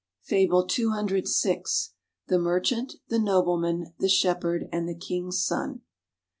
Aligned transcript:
FABLE 0.23 0.65
CCVI. 0.65 1.89
THE 2.25 2.39
MERCHANT, 2.39 2.95
THE 3.09 3.19
NOBLEMAN, 3.19 3.93
THE 3.99 4.09
SHEPHERD, 4.09 4.67
AND 4.71 4.89
THE 4.89 4.95
KING'S 4.97 5.43
SON. 5.45 5.81